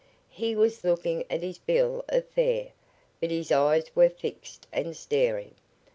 [0.31, 2.69] He was looking at his bill of fare,
[3.19, 5.53] but his eyes were fixed and staring.